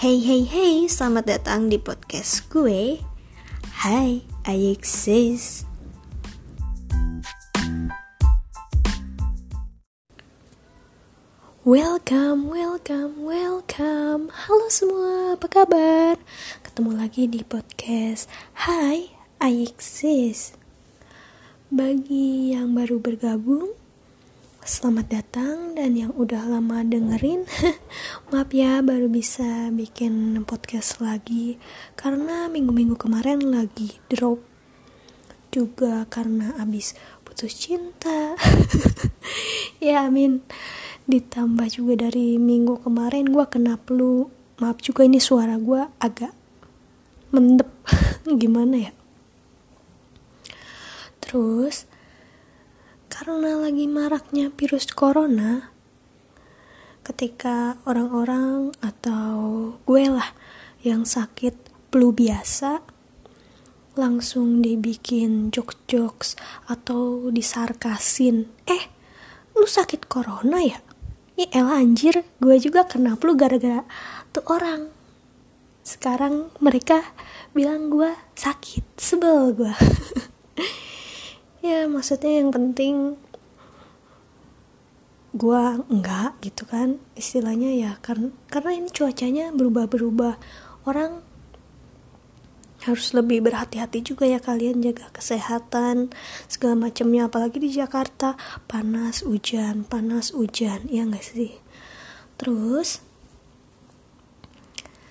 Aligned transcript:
Hey 0.00 0.16
hey 0.16 0.48
hey, 0.48 0.88
selamat 0.88 1.28
datang 1.28 1.68
di 1.68 1.76
podcast 1.76 2.48
gue. 2.48 3.04
Hai, 3.84 4.24
I 4.48 4.58
exist. 4.72 5.68
Welcome, 11.68 12.48
welcome, 12.48 13.28
welcome. 13.28 14.32
Halo 14.32 14.72
semua, 14.72 15.36
apa 15.36 15.44
kabar? 15.52 16.16
Ketemu 16.64 16.96
lagi 16.96 17.28
di 17.28 17.44
podcast 17.44 18.24
Hai, 18.56 19.12
I 19.36 19.68
exist. 19.68 20.56
Bagi 21.68 22.56
yang 22.56 22.72
baru 22.72 23.04
bergabung, 23.04 23.76
Selamat 24.70 25.10
datang 25.10 25.74
dan 25.74 25.98
yang 25.98 26.14
udah 26.14 26.46
lama 26.46 26.86
dengerin 26.86 27.42
Maaf 28.30 28.54
ya 28.54 28.78
baru 28.86 29.10
bisa 29.10 29.66
bikin 29.74 30.46
podcast 30.46 31.02
lagi. 31.02 31.58
Karena 31.98 32.46
minggu-minggu 32.46 32.94
kemarin 32.94 33.50
lagi 33.50 33.98
drop. 34.06 34.38
Juga 35.50 36.06
karena 36.06 36.54
abis 36.62 36.94
putus 37.26 37.58
cinta. 37.58 38.38
Ya 39.82 40.06
amin. 40.06 40.46
Ditambah 41.10 41.66
juga 41.74 42.06
dari 42.06 42.38
minggu 42.38 42.78
kemarin 42.86 43.34
gue 43.34 43.42
kena 43.50 43.74
flu. 43.74 44.30
Maaf 44.62 44.78
juga 44.86 45.02
ini 45.02 45.18
suara 45.18 45.58
gue 45.58 45.82
agak 45.98 46.30
mendep. 47.34 47.66
Gimana 48.38 48.86
ya? 48.86 48.92
Terus 51.18 51.89
karena 53.20 53.52
lagi 53.52 53.84
maraknya 53.84 54.48
virus 54.48 54.88
corona, 54.96 55.68
ketika 57.04 57.76
orang-orang 57.84 58.72
atau 58.80 59.36
gue 59.84 60.08
lah 60.08 60.32
yang 60.80 61.04
sakit 61.04 61.52
flu 61.92 62.16
biasa, 62.16 62.80
langsung 63.92 64.64
dibikin 64.64 65.52
jokes-jokes 65.52 66.32
atau 66.64 67.28
disarkasin. 67.28 68.48
Eh, 68.64 68.88
lu 69.52 69.68
sakit 69.68 70.08
corona 70.08 70.64
ya? 70.64 70.80
Ya 71.36 71.44
elah 71.52 71.76
anjir, 71.76 72.24
gue 72.40 72.56
juga 72.56 72.88
kena 72.88 73.20
flu 73.20 73.36
gara-gara 73.36 73.84
tuh 74.32 74.48
orang. 74.48 74.88
Sekarang 75.84 76.48
mereka 76.56 77.04
bilang 77.52 77.92
gue 77.92 78.16
sakit, 78.32 78.96
sebel 78.96 79.52
gue. 79.52 79.74
ya 81.60 81.88
maksudnya 81.88 82.40
yang 82.40 82.48
penting 82.52 83.20
gua 85.36 85.80
enggak 85.86 86.36
gitu 86.42 86.66
kan. 86.66 86.98
Istilahnya 87.14 87.70
ya 87.76 87.92
karena 88.02 88.34
karena 88.50 88.76
ini 88.76 88.88
cuacanya 88.90 89.54
berubah-berubah. 89.54 90.36
Orang 90.88 91.22
harus 92.80 93.12
lebih 93.12 93.44
berhati-hati 93.44 94.00
juga 94.00 94.24
ya 94.24 94.40
kalian 94.40 94.80
jaga 94.80 95.12
kesehatan 95.12 96.10
segala 96.48 96.88
macamnya. 96.88 97.28
Apalagi 97.28 97.60
di 97.60 97.70
Jakarta 97.70 98.40
panas 98.66 99.22
hujan 99.22 99.84
panas 99.84 100.32
hujan 100.32 100.88
ya 100.88 101.04
enggak 101.06 101.24
sih? 101.24 101.60
Terus 102.40 103.04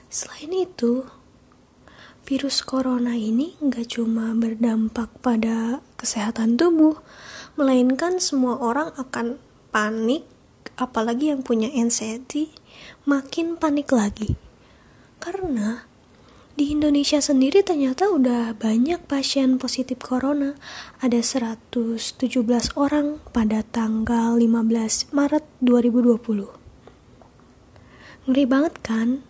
selain 0.10 0.50
itu 0.50 1.06
virus 2.30 2.62
corona 2.62 3.18
ini 3.18 3.58
nggak 3.58 3.98
cuma 3.98 4.38
berdampak 4.38 5.10
pada 5.26 5.82
kesehatan 5.98 6.62
tubuh, 6.62 7.02
melainkan 7.58 8.22
semua 8.22 8.62
orang 8.62 8.94
akan 9.02 9.42
panik, 9.74 10.30
apalagi 10.78 11.34
yang 11.34 11.42
punya 11.42 11.74
anxiety, 11.74 12.54
makin 13.10 13.58
panik 13.58 13.90
lagi. 13.90 14.38
Karena 15.18 15.90
di 16.54 16.70
Indonesia 16.70 17.18
sendiri 17.18 17.66
ternyata 17.66 18.14
udah 18.14 18.54
banyak 18.54 19.10
pasien 19.10 19.58
positif 19.58 19.98
corona. 19.98 20.54
Ada 21.02 21.26
117 21.26 22.14
orang 22.78 23.26
pada 23.34 23.66
tanggal 23.66 24.38
15 24.38 25.10
Maret 25.18 25.50
2020. 25.66 26.46
Ngeri 28.30 28.46
banget 28.46 28.78
kan? 28.86 29.26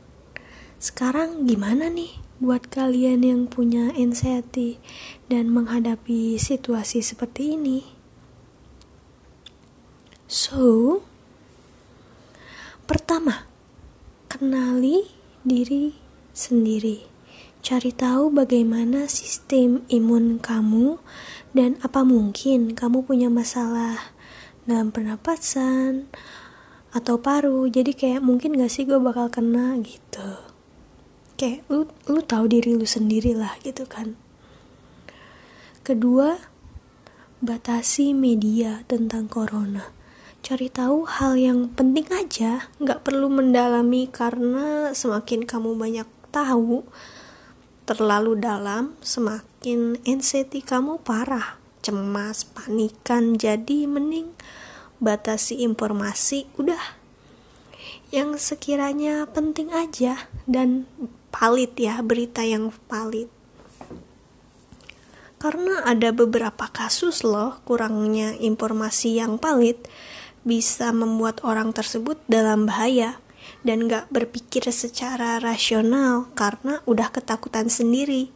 Sekarang 0.84 1.48
gimana 1.48 1.88
nih? 1.88 2.29
Buat 2.40 2.72
kalian 2.72 3.28
yang 3.28 3.42
punya 3.52 3.92
anxiety 4.00 4.80
dan 5.28 5.52
menghadapi 5.52 6.40
situasi 6.40 7.04
seperti 7.04 7.60
ini. 7.60 7.84
So, 10.24 11.04
pertama, 12.88 13.44
kenali 14.32 15.04
diri 15.44 16.00
sendiri. 16.32 17.04
Cari 17.60 17.92
tahu 17.92 18.32
bagaimana 18.32 19.12
sistem 19.12 19.84
imun 19.92 20.40
kamu 20.40 20.96
dan 21.52 21.76
apa 21.84 22.08
mungkin 22.08 22.72
kamu 22.72 23.04
punya 23.04 23.28
masalah 23.28 24.16
dalam 24.64 24.96
pernapasan 24.96 26.08
atau 26.96 27.20
paru. 27.20 27.68
Jadi 27.68 27.92
kayak 27.92 28.24
mungkin 28.24 28.56
gak 28.56 28.72
sih 28.72 28.88
gue 28.88 28.96
bakal 28.96 29.28
kena 29.28 29.76
gitu 29.84 30.49
kayak 31.40 31.64
lu 31.72 31.88
lu 32.12 32.20
tahu 32.20 32.52
diri 32.52 32.76
lu 32.76 32.84
sendiri 32.84 33.32
lah 33.32 33.56
gitu 33.64 33.88
kan. 33.88 34.20
Kedua 35.88 36.36
batasi 37.40 38.12
media 38.12 38.84
tentang 38.92 39.32
corona. 39.32 39.96
Cari 40.44 40.68
tahu 40.68 41.08
hal 41.08 41.40
yang 41.40 41.72
penting 41.72 42.12
aja 42.12 42.68
nggak 42.84 43.08
perlu 43.08 43.32
mendalami 43.32 44.12
karena 44.12 44.92
semakin 44.92 45.48
kamu 45.48 45.80
banyak 45.80 46.08
tahu 46.36 46.84
terlalu 47.88 48.38
dalam 48.38 49.00
semakin 49.00 49.96
anxiety 50.04 50.60
kamu 50.60 51.00
parah. 51.00 51.56
Cemas 51.80 52.44
panikan 52.44 53.40
jadi 53.40 53.88
mending 53.88 54.36
batasi 55.00 55.64
informasi 55.64 56.52
udah. 56.60 57.00
Yang 58.12 58.52
sekiranya 58.54 59.24
penting 59.32 59.72
aja 59.72 60.28
dan 60.44 60.86
valid 61.34 61.74
ya 61.80 62.02
berita 62.02 62.44
yang 62.44 62.74
valid. 62.92 63.30
Karena 65.40 65.88
ada 65.88 66.12
beberapa 66.12 66.68
kasus 66.68 67.24
loh 67.24 67.64
kurangnya 67.64 68.36
informasi 68.36 69.24
yang 69.24 69.40
valid 69.40 69.80
bisa 70.44 70.92
membuat 70.92 71.40
orang 71.48 71.72
tersebut 71.72 72.20
dalam 72.28 72.68
bahaya 72.68 73.24
dan 73.64 73.88
gak 73.88 74.12
berpikir 74.12 74.68
secara 74.72 75.40
rasional 75.40 76.28
karena 76.36 76.84
udah 76.84 77.08
ketakutan 77.12 77.72
sendiri. 77.72 78.32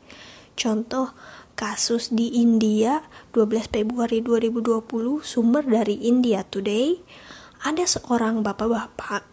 Contoh 0.56 1.12
kasus 1.60 2.10
di 2.10 2.40
India 2.40 3.06
12 3.36 3.68
Februari 3.68 4.24
2020 4.24 5.22
sumber 5.22 5.64
dari 5.68 6.08
India 6.08 6.42
Today 6.48 6.98
ada 7.64 7.86
seorang 7.86 8.42
bapak-bapak 8.42 9.24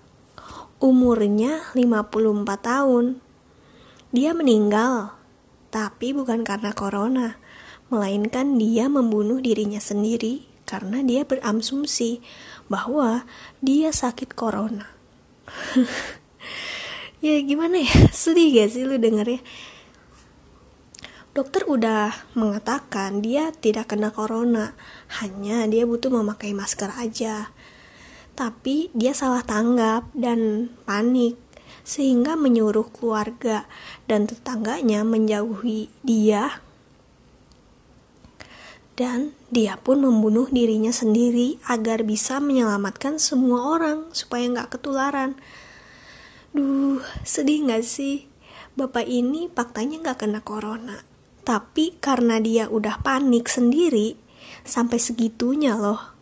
umurnya 0.80 1.70
54 1.76 2.44
tahun 2.60 3.29
dia 4.10 4.34
meninggal, 4.34 5.14
tapi 5.70 6.10
bukan 6.10 6.42
karena 6.42 6.74
corona, 6.74 7.38
melainkan 7.94 8.58
dia 8.58 8.90
membunuh 8.90 9.38
dirinya 9.38 9.78
sendiri 9.78 10.50
karena 10.66 11.02
dia 11.02 11.22
berasumsi 11.22 12.22
bahwa 12.66 13.26
dia 13.62 13.94
sakit 13.94 14.34
corona. 14.34 14.86
ya 17.24 17.38
gimana 17.42 17.82
ya, 17.82 17.94
sedih 18.14 18.62
gak 18.62 18.70
sih 18.74 18.82
lu 18.82 18.98
denger 18.98 19.38
ya? 19.38 19.40
Dokter 21.30 21.62
udah 21.70 22.10
mengatakan 22.34 23.22
dia 23.22 23.54
tidak 23.54 23.94
kena 23.94 24.10
corona, 24.10 24.74
hanya 25.22 25.62
dia 25.70 25.86
butuh 25.86 26.10
memakai 26.10 26.50
masker 26.50 26.90
aja. 26.98 27.54
Tapi 28.34 28.90
dia 28.90 29.14
salah 29.14 29.46
tanggap 29.46 30.10
dan 30.18 30.74
panik 30.82 31.38
sehingga 31.82 32.36
menyuruh 32.38 32.88
keluarga 32.92 33.68
dan 34.06 34.26
tetangganya 34.28 35.02
menjauhi 35.02 35.92
dia 36.04 36.60
dan 39.00 39.32
dia 39.48 39.80
pun 39.80 40.04
membunuh 40.04 40.44
dirinya 40.52 40.92
sendiri 40.92 41.56
agar 41.64 42.04
bisa 42.04 42.36
menyelamatkan 42.36 43.16
semua 43.16 43.72
orang 43.72 44.12
supaya 44.12 44.44
nggak 44.44 44.76
ketularan. 44.76 45.40
Duh, 46.52 47.00
sedih 47.24 47.64
nggak 47.64 47.80
sih? 47.80 48.28
Bapak 48.76 49.08
ini 49.08 49.48
faktanya 49.48 50.04
nggak 50.04 50.18
kena 50.20 50.44
corona. 50.44 51.00
Tapi 51.48 51.96
karena 51.96 52.44
dia 52.44 52.68
udah 52.68 53.00
panik 53.00 53.48
sendiri, 53.48 54.20
sampai 54.68 55.00
segitunya 55.00 55.80
loh. 55.80 56.19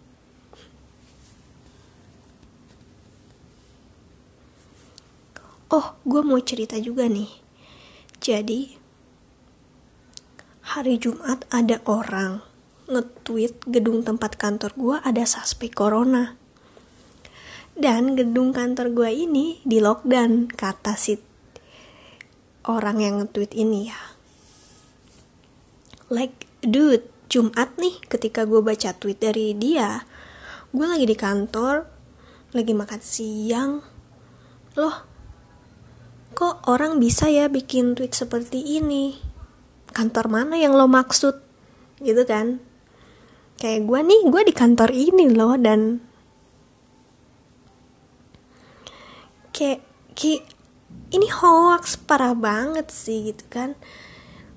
Oh, 5.69 5.97
gue 6.09 6.25
mau 6.25 6.41
cerita 6.41 6.81
juga 6.81 7.07
nih. 7.09 7.29
Jadi, 8.19 8.73
hari 10.75 10.97
Jumat 10.97 11.45
ada 11.53 11.85
orang 11.85 12.41
nge-tweet 12.89 13.69
gedung 13.69 14.01
tempat 14.01 14.41
kantor 14.41 14.73
gue 14.75 14.97
ada 15.05 15.29
suspek 15.29 15.77
corona. 15.77 16.41
Dan 17.79 18.17
gedung 18.17 18.51
kantor 18.51 18.91
gue 18.91 19.11
ini 19.13 19.61
di 19.63 19.79
lockdown, 19.79 20.51
kata 20.51 20.97
si 20.97 21.21
orang 22.69 23.01
yang 23.01 23.15
nge-tweet 23.25 23.57
ini 23.57 23.89
ya 23.89 24.01
like 26.13 26.49
dude 26.65 27.09
Jumat 27.29 27.77
nih 27.77 28.01
ketika 28.09 28.49
gue 28.49 28.65
baca 28.65 28.97
tweet 28.97 29.21
dari 29.21 29.57
dia 29.57 30.05
gue 30.73 30.87
lagi 30.89 31.05
di 31.05 31.17
kantor 31.17 31.85
lagi 32.57 32.73
makan 32.73 33.01
siang 33.01 33.73
loh 34.77 34.97
kok 36.39 36.63
orang 36.71 37.03
bisa 37.03 37.27
ya 37.27 37.51
bikin 37.51 37.99
tweet 37.99 38.15
seperti 38.15 38.63
ini? 38.79 39.19
Kantor 39.91 40.31
mana 40.31 40.55
yang 40.55 40.79
lo 40.79 40.87
maksud? 40.87 41.35
Gitu 41.99 42.23
kan? 42.23 42.63
Kayak 43.59 43.91
gue 43.91 44.01
nih 44.07 44.21
gue 44.31 44.43
di 44.47 44.55
kantor 44.55 44.95
ini 44.95 45.35
loh 45.35 45.59
dan 45.59 45.99
kayak 49.51 49.83
kayak 50.15 50.47
ini 51.11 51.27
hoax 51.27 51.99
parah 51.99 52.39
banget 52.39 52.87
sih 52.95 53.35
gitu 53.35 53.43
kan? 53.51 53.75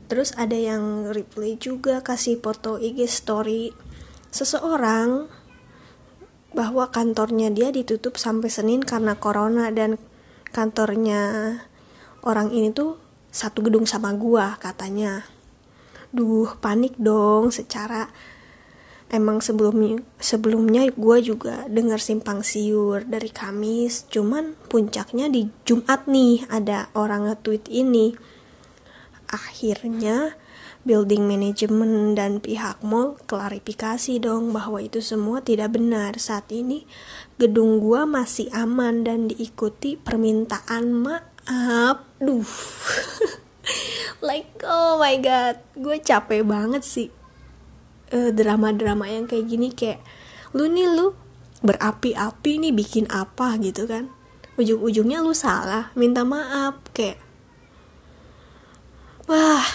Terus 0.05 0.37
ada 0.37 0.53
yang 0.53 1.09
reply 1.09 1.57
juga 1.57 2.05
kasih 2.05 2.45
foto 2.45 2.77
IG 2.77 3.09
story 3.09 3.73
seseorang 4.29 5.25
bahwa 6.53 6.93
kantornya 6.93 7.49
dia 7.49 7.73
ditutup 7.73 8.21
sampai 8.21 8.53
Senin 8.53 8.85
karena 8.85 9.17
corona 9.17 9.73
dan 9.73 9.97
kantornya 10.53 11.57
orang 12.21 12.53
ini 12.53 12.69
tuh 12.69 12.97
satu 13.31 13.63
gedung 13.63 13.87
sama 13.87 14.11
gua 14.13 14.59
katanya. 14.59 15.23
Duh 16.11 16.59
panik 16.59 16.99
dong. 16.99 17.49
Secara 17.49 18.11
emang 19.07 19.39
sebelumnya 19.39 20.03
sebelumnya 20.19 20.87
gue 20.91 21.17
juga 21.23 21.67
dengar 21.71 22.03
simpang 22.03 22.43
siur 22.43 23.07
dari 23.07 23.31
Kamis. 23.31 24.05
Cuman 24.11 24.59
puncaknya 24.67 25.31
di 25.31 25.47
Jumat 25.63 26.05
nih 26.11 26.43
ada 26.51 26.91
orang 26.93 27.31
nge-tweet 27.31 27.71
ini. 27.71 28.13
Akhirnya 29.31 30.35
building 30.83 31.23
manajemen 31.23 32.17
dan 32.19 32.43
pihak 32.43 32.83
mall 32.83 33.15
klarifikasi 33.29 34.19
dong 34.19 34.51
bahwa 34.51 34.83
itu 34.83 34.99
semua 34.99 35.39
tidak 35.39 35.79
benar. 35.79 36.19
Saat 36.19 36.51
ini 36.51 36.83
gedung 37.39 37.79
gua 37.79 38.03
masih 38.03 38.51
aman 38.51 39.07
dan 39.07 39.31
diikuti 39.31 39.95
permintaan 39.95 40.91
maaf 40.91 42.10
duh 42.21 42.45
like 44.21 44.47
oh 44.63 45.01
my 45.01 45.17
god. 45.17 45.59
Gue 45.73 45.97
capek 45.99 46.45
banget 46.45 46.85
sih. 46.85 47.09
Eh, 48.13 48.29
drama-drama 48.31 49.09
yang 49.09 49.25
kayak 49.25 49.45
gini 49.49 49.73
kayak 49.73 49.99
lu 50.53 50.69
nih 50.69 50.87
lu 50.87 51.17
berapi-api 51.65 52.61
nih 52.61 52.73
bikin 52.73 53.09
apa? 53.09 53.57
gitu 53.59 53.89
kan. 53.89 54.13
Ujung-ujungnya 54.55 55.25
lu 55.25 55.33
salah 55.33 55.89
minta 55.97 56.21
maaf 56.21 56.77
kayak 56.93 57.17
wah. 59.25 59.65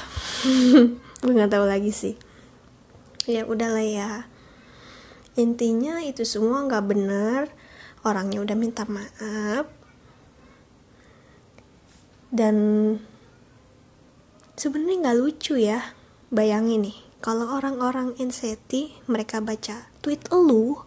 Gue 1.25 1.33
nggak 1.33 1.53
tahu 1.53 1.67
lagi 1.67 1.91
sih. 1.91 2.15
Ya 3.27 3.43
udahlah 3.43 3.83
ya. 3.83 4.31
Intinya 5.35 5.99
itu 6.05 6.23
semua 6.23 6.63
nggak 6.63 6.85
benar. 6.87 7.51
Orangnya 8.07 8.39
udah 8.39 8.55
minta 8.55 8.87
maaf 8.87 9.76
dan 12.35 12.57
sebenarnya 14.59 15.11
nggak 15.11 15.19
lucu 15.19 15.55
ya 15.59 15.95
bayangin 16.31 16.91
nih 16.91 16.99
kalau 17.23 17.59
orang-orang 17.59 18.15
inseti 18.19 18.95
mereka 19.11 19.43
baca 19.43 19.91
tweet 20.03 20.27
lu 20.31 20.79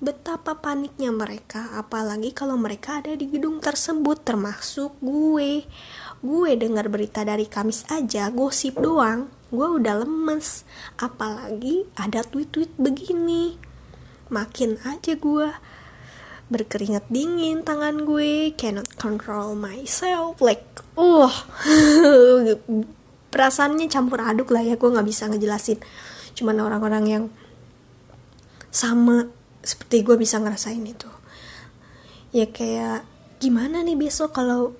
betapa 0.00 0.56
paniknya 0.56 1.12
mereka 1.12 1.76
apalagi 1.76 2.32
kalau 2.32 2.56
mereka 2.56 3.04
ada 3.04 3.12
di 3.12 3.28
gedung 3.28 3.60
tersebut 3.60 4.24
termasuk 4.24 4.96
gue. 5.04 5.68
Gue 6.24 6.50
dengar 6.56 6.88
berita 6.88 7.20
dari 7.20 7.44
Kamis 7.44 7.84
aja 7.92 8.32
gosip 8.32 8.80
doang 8.80 9.28
gue 9.50 9.66
udah 9.66 10.06
lemes 10.06 10.62
apalagi 10.96 11.84
ada 11.98 12.22
tweet-tweet 12.22 12.70
begini. 12.78 13.58
Makin 14.30 14.78
aja 14.86 15.18
gue 15.18 15.48
berkeringat 16.50 17.06
dingin 17.08 17.62
tangan 17.62 18.04
gue. 18.04 18.52
Cannot 18.58 18.90
control 18.98 19.56
myself. 19.56 20.42
Like 20.42 20.66
uh 20.98 21.30
perasaannya 23.32 23.86
campur 23.86 24.20
aduk 24.20 24.50
lah 24.50 24.66
ya. 24.66 24.74
Gue 24.76 24.90
nggak 24.90 25.06
bisa 25.06 25.30
ngejelasin. 25.30 25.78
Cuman 26.34 26.58
orang-orang 26.60 27.04
yang 27.06 27.24
sama 28.74 29.30
seperti 29.62 30.02
gue 30.02 30.18
bisa 30.18 30.42
ngerasain 30.42 30.82
itu. 30.82 31.08
Ya 32.34 32.50
kayak 32.50 33.06
gimana 33.40 33.86
nih 33.86 33.96
besok 33.96 34.36
kalau 34.36 34.74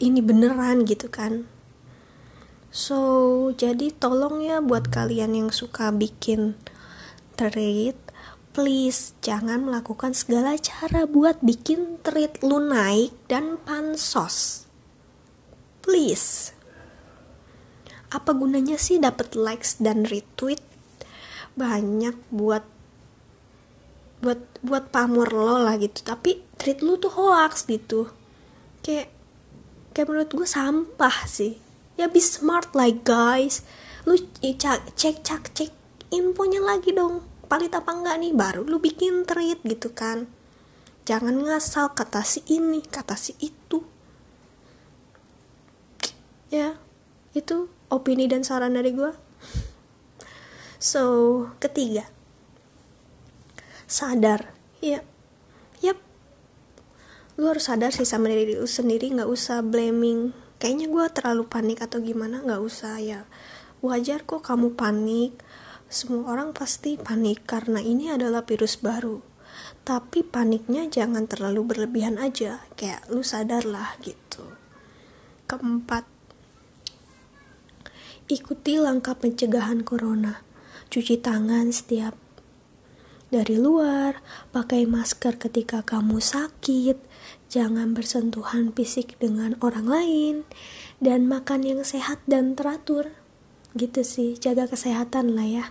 ini 0.00 0.24
beneran 0.24 0.88
gitu 0.88 1.12
kan? 1.12 1.44
So 2.72 3.52
jadi 3.52 3.92
tolong 3.92 4.40
ya 4.40 4.64
buat 4.64 4.88
kalian 4.88 5.36
yang 5.36 5.48
suka 5.52 5.92
bikin 5.92 6.56
treat 7.36 8.01
please 8.52 9.16
jangan 9.24 9.64
melakukan 9.64 10.12
segala 10.12 10.60
cara 10.60 11.08
buat 11.08 11.40
bikin 11.40 12.04
treat 12.04 12.44
lu 12.44 12.60
naik 12.60 13.16
dan 13.26 13.56
pansos. 13.64 14.68
Please. 15.80 16.52
Apa 18.12 18.36
gunanya 18.36 18.76
sih 18.76 19.00
dapat 19.00 19.32
likes 19.32 19.80
dan 19.80 20.04
retweet? 20.04 20.60
Banyak 21.56 22.16
buat 22.28 22.64
buat 24.22 24.40
buat 24.60 24.92
pamor 24.92 25.32
lo 25.32 25.56
lah 25.56 25.80
gitu. 25.80 26.04
Tapi 26.04 26.44
tweet 26.60 26.84
lu 26.84 27.00
tuh 27.00 27.10
hoax 27.10 27.64
gitu. 27.64 28.12
Kayak 28.84 29.08
kayak 29.96 30.06
menurut 30.12 30.30
gue 30.30 30.48
sampah 30.48 31.24
sih. 31.24 31.56
Ya 31.96 32.12
be 32.12 32.20
smart 32.20 32.76
like 32.76 33.00
guys. 33.02 33.64
Lu 34.04 34.20
cek 34.20 34.92
cek 34.92 35.24
cek 35.24 35.44
cek 35.56 35.72
infonya 36.12 36.60
lagi 36.60 36.92
dong 36.92 37.31
palit 37.52 37.68
apa 37.76 37.92
enggak 37.92 38.16
nih? 38.16 38.32
Baru 38.32 38.64
lu 38.64 38.80
bikin 38.80 39.28
tweet 39.28 39.60
gitu 39.60 39.92
kan. 39.92 40.24
Jangan 41.04 41.36
ngasal 41.36 41.92
kata 41.92 42.24
si 42.24 42.40
ini 42.48 42.80
kata 42.80 43.12
si 43.12 43.36
itu. 43.44 43.84
Ya 46.48 46.80
itu 47.36 47.68
opini 47.92 48.24
dan 48.24 48.40
saran 48.40 48.72
dari 48.72 48.96
gue 48.96 49.12
so 50.80 51.04
ketiga. 51.60 52.08
Sadar. 53.84 54.56
Ya 54.80 55.04
yap. 55.84 56.00
Lu 57.36 57.52
harus 57.52 57.68
sadar 57.68 57.92
sih 57.92 58.08
sama 58.08 58.32
diri 58.32 58.56
lu 58.56 58.64
sendiri 58.64 59.12
nggak 59.12 59.28
usah 59.28 59.60
blaming. 59.60 60.32
Kayaknya 60.56 60.88
gue 60.88 61.04
terlalu 61.12 61.44
panik 61.52 61.84
atau 61.84 62.00
gimana 62.00 62.40
nggak 62.40 62.64
usah 62.64 62.96
ya. 62.96 63.28
Wajar 63.84 64.24
kok 64.24 64.40
kamu 64.40 64.72
panik 64.72 65.36
semua 65.92 66.32
orang 66.32 66.56
pasti 66.56 66.96
panik 66.96 67.44
karena 67.44 67.84
ini 67.84 68.08
adalah 68.08 68.42
virus 68.48 68.80
baru 68.80 69.20
tapi 69.84 70.24
paniknya 70.24 70.88
jangan 70.88 71.28
terlalu 71.28 71.76
berlebihan 71.76 72.16
aja 72.16 72.64
kayak 72.80 73.04
lu 73.12 73.20
sadar 73.20 73.68
lah 73.68 73.94
gitu 74.00 74.48
keempat 75.44 76.08
Ikuti 78.32 78.80
langkah 78.80 79.12
pencegahan 79.12 79.84
corona. 79.84 80.40
Cuci 80.88 81.20
tangan 81.20 81.68
setiap 81.68 82.16
dari 83.28 83.60
luar, 83.60 84.24
pakai 84.56 84.88
masker 84.88 85.36
ketika 85.36 85.84
kamu 85.84 86.16
sakit, 86.16 86.96
jangan 87.52 87.92
bersentuhan 87.92 88.72
fisik 88.72 89.20
dengan 89.20 89.58
orang 89.60 89.84
lain, 89.84 90.36
dan 90.96 91.28
makan 91.28 91.60
yang 91.60 91.80
sehat 91.84 92.24
dan 92.24 92.56
teratur. 92.56 93.12
Gitu 93.76 94.00
sih, 94.00 94.40
jaga 94.40 94.64
kesehatan 94.64 95.36
lah 95.36 95.48
ya. 95.48 95.64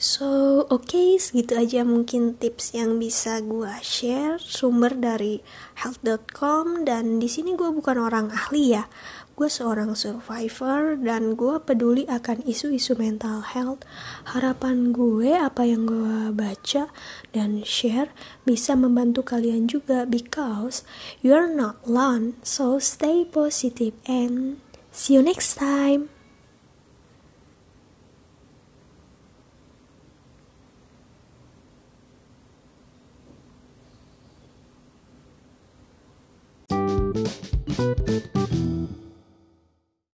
So, 0.00 0.64
oke, 0.72 0.96
okay, 0.96 1.20
segitu 1.20 1.60
aja 1.60 1.84
mungkin 1.84 2.32
tips 2.40 2.72
yang 2.72 2.96
bisa 2.96 3.44
gue 3.44 3.68
share. 3.84 4.40
Sumber 4.40 4.96
dari 4.96 5.44
health.com 5.76 6.88
dan 6.88 7.20
di 7.20 7.28
sini 7.28 7.52
gue 7.52 7.68
bukan 7.68 8.00
orang 8.00 8.32
ahli 8.32 8.80
ya. 8.80 8.88
Gue 9.36 9.52
seorang 9.52 9.92
survivor 9.92 10.96
dan 10.96 11.36
gue 11.36 11.60
peduli 11.60 12.08
akan 12.08 12.40
isu-isu 12.48 12.96
mental 12.96 13.44
health. 13.44 13.84
Harapan 14.32 14.96
gue 14.96 15.36
apa 15.36 15.68
yang 15.68 15.84
gue 15.84 16.32
baca 16.32 16.88
dan 17.36 17.60
share 17.60 18.08
bisa 18.48 18.72
membantu 18.72 19.20
kalian 19.20 19.68
juga 19.68 20.08
because 20.08 20.80
you're 21.20 21.52
not 21.52 21.76
alone. 21.84 22.40
So 22.40 22.80
stay 22.80 23.28
positive 23.28 23.92
and 24.08 24.64
see 24.88 25.12
you 25.12 25.20
next 25.20 25.60
time 25.60 26.08